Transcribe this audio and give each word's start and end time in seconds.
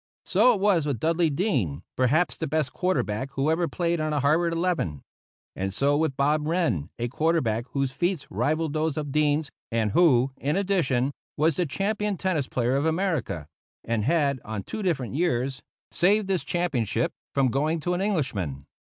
So 0.25 0.55
it 0.55 0.59
was 0.59 0.87
with 0.87 0.99
Dudley 0.99 1.29
Dean, 1.29 1.83
perhaps 1.95 2.35
the 2.35 2.47
best 2.47 2.73
quarterback 2.73 3.29
who 3.33 3.51
ever 3.51 3.67
played 3.67 3.99
on 4.01 4.13
a 4.13 4.19
Harvard 4.19 4.51
Eleven; 4.51 5.03
and 5.55 5.71
so 5.71 5.95
with 5.95 6.17
Bob 6.17 6.47
Wrenn, 6.47 6.89
a 6.97 7.07
quarterback 7.07 7.67
whose 7.73 7.91
feats 7.91 8.25
rivalled 8.31 8.73
those 8.73 8.97
of 8.97 9.11
Dean's, 9.11 9.51
and 9.71 9.91
who, 9.91 10.31
in 10.37 10.55
addition, 10.55 11.11
was 11.37 11.55
the 11.55 11.67
champion 11.67 12.17
tennis 12.17 12.47
player 12.47 12.75
of 12.75 12.87
America, 12.87 13.45
and 13.83 14.03
had, 14.03 14.39
on 14.43 14.63
two 14.63 14.81
different 14.81 15.13
years, 15.13 15.61
saved 15.91 16.27
this 16.27 16.43
championship 16.43 17.13
from 17.35 17.49
going 17.49 17.79
to 17.81 17.93
an 17.93 18.01
Englishman. 18.01 18.65